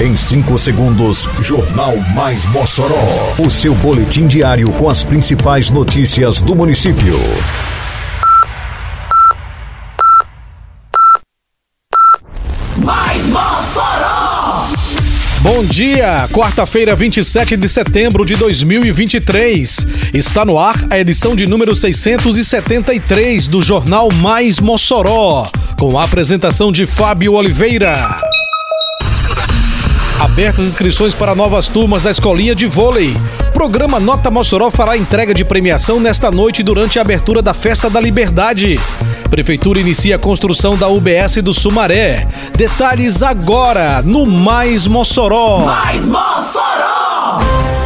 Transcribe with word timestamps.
Em 0.00 0.14
5 0.14 0.56
segundos, 0.58 1.28
Jornal 1.40 1.96
Mais 2.14 2.46
Mossoró. 2.46 3.34
O 3.36 3.50
seu 3.50 3.74
boletim 3.74 4.28
diário 4.28 4.70
com 4.74 4.88
as 4.88 5.02
principais 5.02 5.70
notícias 5.70 6.40
do 6.40 6.54
município. 6.54 7.18
Mais 12.76 13.26
Mossoró! 13.26 14.68
Bom 15.40 15.64
dia, 15.64 16.28
quarta-feira, 16.30 16.94
27 16.94 17.56
de 17.56 17.68
setembro 17.68 18.24
de 18.24 18.36
2023. 18.36 19.84
Está 20.14 20.44
no 20.44 20.60
ar 20.60 20.76
a 20.90 20.98
edição 21.00 21.34
de 21.34 21.44
número 21.44 21.74
673 21.74 23.48
do 23.48 23.60
Jornal 23.60 24.08
Mais 24.12 24.60
Mossoró, 24.60 25.50
com 25.76 25.98
a 25.98 26.04
apresentação 26.04 26.70
de 26.70 26.86
Fábio 26.86 27.32
Oliveira. 27.32 28.27
Abertas 30.20 30.66
inscrições 30.66 31.14
para 31.14 31.32
novas 31.32 31.68
turmas 31.68 32.02
da 32.02 32.10
Escolinha 32.10 32.52
de 32.52 32.66
Vôlei. 32.66 33.14
Programa 33.52 34.00
Nota 34.00 34.32
Mossoró 34.32 34.68
fará 34.68 34.96
entrega 34.96 35.32
de 35.32 35.44
premiação 35.44 36.00
nesta 36.00 36.28
noite 36.28 36.60
durante 36.60 36.98
a 36.98 37.02
abertura 37.02 37.40
da 37.40 37.54
Festa 37.54 37.88
da 37.88 38.00
Liberdade. 38.00 38.80
Prefeitura 39.30 39.78
inicia 39.78 40.16
a 40.16 40.18
construção 40.18 40.76
da 40.76 40.88
UBS 40.88 41.36
do 41.36 41.54
Sumaré. 41.54 42.26
Detalhes 42.56 43.22
agora 43.22 44.02
no 44.02 44.26
Mais 44.26 44.88
Mossoró. 44.88 45.60
Mais 45.60 46.08
Mossoró! 46.08 47.77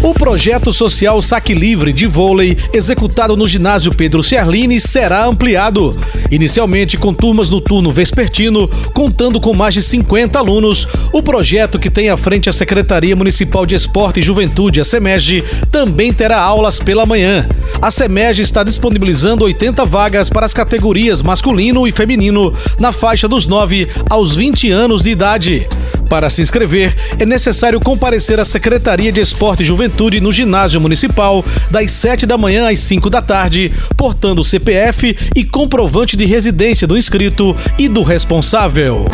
O 0.00 0.14
projeto 0.14 0.72
social 0.72 1.20
Saque 1.20 1.52
Livre 1.52 1.92
de 1.92 2.06
Vôlei, 2.06 2.56
executado 2.72 3.36
no 3.36 3.48
ginásio 3.48 3.92
Pedro 3.92 4.22
Ciarline, 4.22 4.80
será 4.80 5.26
ampliado. 5.26 5.98
Inicialmente 6.30 6.96
com 6.96 7.12
turmas 7.12 7.50
no 7.50 7.60
turno 7.60 7.90
vespertino, 7.90 8.68
contando 8.94 9.40
com 9.40 9.52
mais 9.52 9.74
de 9.74 9.82
50 9.82 10.38
alunos, 10.38 10.86
o 11.12 11.20
projeto 11.20 11.80
que 11.80 11.90
tem 11.90 12.10
à 12.10 12.16
frente 12.16 12.48
a 12.48 12.52
Secretaria 12.52 13.16
Municipal 13.16 13.66
de 13.66 13.74
Esporte 13.74 14.20
e 14.20 14.22
Juventude, 14.22 14.80
a 14.80 14.84
SEMEG, 14.84 15.42
também 15.72 16.12
terá 16.12 16.40
aulas 16.40 16.78
pela 16.78 17.04
manhã. 17.04 17.48
A 17.82 17.90
SEMEG 17.90 18.40
está 18.40 18.62
disponibilizando 18.62 19.44
80 19.44 19.84
vagas 19.84 20.30
para 20.30 20.46
as 20.46 20.54
categorias 20.54 21.22
masculino 21.22 21.88
e 21.88 21.92
feminino, 21.92 22.54
na 22.78 22.92
faixa 22.92 23.26
dos 23.26 23.48
9 23.48 23.88
aos 24.08 24.34
20 24.34 24.70
anos 24.70 25.02
de 25.02 25.10
idade. 25.10 25.66
Para 26.08 26.30
se 26.30 26.40
inscrever, 26.40 26.96
é 27.18 27.26
necessário 27.26 27.78
comparecer 27.78 28.40
à 28.40 28.44
Secretaria 28.44 29.12
de 29.12 29.20
Esporte 29.20 29.62
e 29.62 29.66
Juventude 29.66 30.20
no 30.20 30.32
ginásio 30.32 30.80
municipal 30.80 31.44
das 31.70 31.90
7 31.90 32.24
da 32.24 32.38
manhã 32.38 32.70
às 32.70 32.78
5 32.80 33.10
da 33.10 33.20
tarde, 33.20 33.72
portando 33.96 34.42
CPF 34.42 35.16
e 35.36 35.44
comprovante 35.44 36.16
de 36.16 36.24
residência 36.24 36.86
do 36.86 36.96
inscrito 36.96 37.54
e 37.78 37.88
do 37.88 38.02
responsável. 38.02 39.06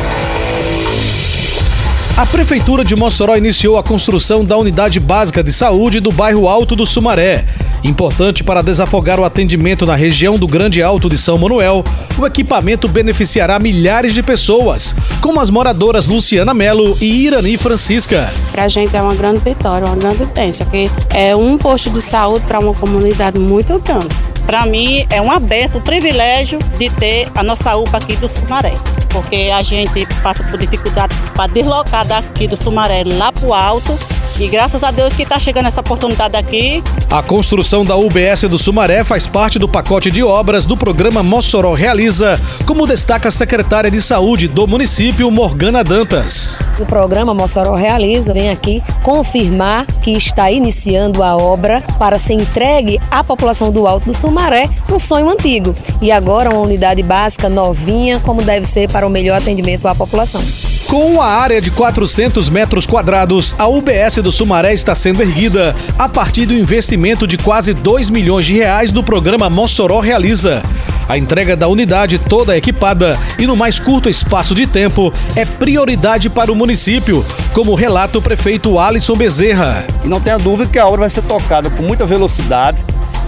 A 2.17 2.25
Prefeitura 2.25 2.83
de 2.83 2.95
Mossoró 2.95 3.35
iniciou 3.35 3.77
a 3.77 3.83
construção 3.83 4.43
da 4.43 4.57
unidade 4.57 4.99
básica 4.99 5.41
de 5.41 5.51
saúde 5.51 5.99
do 5.99 6.11
bairro 6.11 6.47
Alto 6.47 6.75
do 6.75 6.85
Sumaré. 6.85 7.45
Importante 7.83 8.43
para 8.43 8.61
desafogar 8.61 9.19
o 9.19 9.23
atendimento 9.23 9.85
na 9.85 9.95
região 9.95 10.37
do 10.37 10.47
Grande 10.47 10.83
Alto 10.83 11.09
de 11.09 11.17
São 11.17 11.37
Manuel, 11.37 11.83
o 12.19 12.27
equipamento 12.27 12.87
beneficiará 12.87 13.57
milhares 13.57 14.13
de 14.13 14.21
pessoas, 14.21 14.93
como 15.19 15.39
as 15.39 15.49
moradoras 15.49 16.07
Luciana 16.07 16.53
Melo 16.53 16.95
e 17.01 17.25
Irani 17.25 17.57
Francisca. 17.57 18.31
Para 18.51 18.65
a 18.65 18.67
gente 18.67 18.95
é 18.95 19.01
uma 19.01 19.15
grande 19.15 19.39
vitória, 19.39 19.87
uma 19.87 19.95
grande 19.95 20.17
potência, 20.17 20.65
porque 20.65 20.91
é 21.15 21.35
um 21.35 21.57
posto 21.57 21.89
de 21.89 22.01
saúde 22.01 22.45
para 22.45 22.59
uma 22.59 22.73
comunidade 22.73 23.39
muito 23.39 23.79
grande. 23.79 24.30
Para 24.45 24.65
mim 24.65 25.05
é 25.09 25.21
uma 25.21 25.39
benção, 25.39 25.79
um 25.79 25.83
privilégio 25.83 26.59
de 26.77 26.89
ter 26.89 27.29
a 27.35 27.43
nossa 27.43 27.75
UPA 27.75 27.97
aqui 27.97 28.15
do 28.17 28.27
Sumaré, 28.27 28.73
porque 29.09 29.51
a 29.53 29.61
gente 29.61 30.05
passa 30.21 30.43
por 30.45 30.59
dificuldades 30.59 31.17
para 31.33 31.47
deslocar 31.47 32.05
daqui 32.05 32.47
do 32.47 32.57
Sumaré 32.57 33.03
lá 33.05 33.31
para 33.31 33.47
o 33.47 33.53
alto 33.53 33.97
e 34.41 34.47
graças 34.47 34.83
a 34.83 34.89
Deus 34.89 35.13
que 35.13 35.21
está 35.21 35.37
chegando 35.37 35.67
essa 35.67 35.81
oportunidade 35.81 36.35
aqui. 36.35 36.83
A 37.11 37.21
construção 37.21 37.85
da 37.85 37.95
UBS 37.95 38.41
do 38.49 38.57
Sumaré 38.57 39.03
faz 39.03 39.27
parte 39.27 39.59
do 39.59 39.69
pacote 39.69 40.09
de 40.09 40.23
obras 40.23 40.65
do 40.65 40.75
programa 40.75 41.21
Mossoró 41.21 41.73
Realiza, 41.73 42.41
como 42.65 42.87
destaca 42.87 43.29
a 43.29 43.31
secretária 43.31 43.91
de 43.91 44.01
saúde 44.01 44.47
do 44.47 44.65
município, 44.65 45.29
Morgana 45.29 45.83
Dantas. 45.83 46.59
O 46.79 46.85
programa 46.85 47.35
Mossoró 47.35 47.75
Realiza 47.75 48.33
vem 48.33 48.49
aqui 48.49 48.81
confirmar 49.03 49.85
que 50.01 50.11
está 50.11 50.49
iniciando 50.49 51.21
a 51.21 51.37
obra 51.37 51.83
para 51.99 52.17
ser 52.17 52.33
entregue 52.33 52.99
à 53.11 53.23
população 53.23 53.71
do 53.71 53.85
Alto 53.85 54.07
do 54.07 54.13
Sumaré, 54.13 54.67
um 54.91 54.97
sonho 54.97 55.29
antigo. 55.29 55.75
E 56.01 56.11
agora 56.11 56.49
uma 56.49 56.61
unidade 56.61 57.03
básica 57.03 57.47
novinha, 57.47 58.19
como 58.19 58.41
deve 58.41 58.65
ser 58.65 58.89
para 58.89 59.05
o 59.05 59.09
melhor 59.09 59.37
atendimento 59.37 59.87
à 59.87 59.93
população. 59.93 60.41
Com 60.91 61.13
uma 61.13 61.25
área 61.25 61.61
de 61.61 61.71
400 61.71 62.49
metros 62.49 62.85
quadrados, 62.85 63.55
a 63.57 63.65
UBS 63.65 64.15
do 64.17 64.29
Sumaré 64.29 64.73
está 64.73 64.93
sendo 64.93 65.21
erguida 65.21 65.73
a 65.97 66.09
partir 66.09 66.45
do 66.45 66.53
investimento 66.53 67.25
de 67.25 67.37
quase 67.37 67.73
2 67.73 68.09
milhões 68.09 68.45
de 68.45 68.55
reais 68.55 68.91
do 68.91 69.01
programa 69.01 69.49
Mossoró 69.49 70.01
Realiza. 70.01 70.61
A 71.07 71.17
entrega 71.17 71.55
da 71.55 71.69
unidade 71.69 72.19
toda 72.19 72.57
equipada 72.57 73.17
e 73.39 73.47
no 73.47 73.55
mais 73.55 73.79
curto 73.79 74.09
espaço 74.09 74.53
de 74.53 74.67
tempo 74.67 75.13
é 75.33 75.45
prioridade 75.45 76.29
para 76.29 76.51
o 76.51 76.55
município, 76.57 77.25
como 77.53 77.73
relata 77.73 78.19
o 78.19 78.21
prefeito 78.21 78.77
Alisson 78.77 79.15
Bezerra. 79.15 79.85
Não 80.03 80.19
tenha 80.19 80.37
dúvida 80.37 80.69
que 80.69 80.77
a 80.77 80.85
obra 80.85 80.99
vai 80.99 81.09
ser 81.09 81.21
tocada 81.21 81.69
com 81.69 81.83
muita 81.83 82.05
velocidade. 82.05 82.77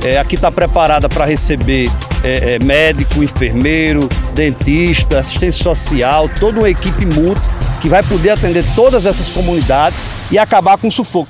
É, 0.03 0.17
aqui 0.17 0.35
está 0.35 0.51
preparada 0.51 1.07
para 1.07 1.23
receber 1.23 1.89
é, 2.23 2.55
é, 2.55 2.59
médico, 2.59 3.23
enfermeiro, 3.23 4.09
dentista, 4.33 5.19
assistência 5.19 5.63
social, 5.63 6.29
toda 6.39 6.59
uma 6.59 6.69
equipe 6.69 7.05
multi 7.05 7.47
que 7.81 7.87
vai 7.87 8.03
poder 8.03 8.31
atender 8.31 8.65
todas 8.75 9.05
essas 9.05 9.29
comunidades 9.29 10.03
e 10.29 10.37
acabar 10.37 10.77
com 10.77 10.89
o 10.89 10.91
sufoco. 10.91 11.29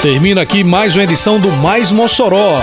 Termina 0.00 0.40
aqui 0.40 0.64
mais 0.64 0.94
uma 0.94 1.04
edição 1.04 1.38
do 1.38 1.50
Mais 1.50 1.92
Mossoró, 1.92 2.62